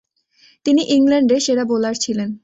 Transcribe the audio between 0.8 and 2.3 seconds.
ইংল্যান্ডের সেরা বোলার ছিলেন।